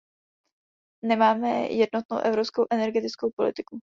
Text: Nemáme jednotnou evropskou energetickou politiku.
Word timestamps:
Nemáme 1.03 1.67
jednotnou 1.67 2.17
evropskou 2.17 2.65
energetickou 2.71 3.29
politiku. 3.35 3.79